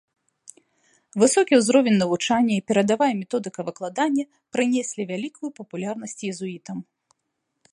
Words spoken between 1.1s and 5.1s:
Высокі ўзровень навучання і перадавая методыка выкладання прынеслі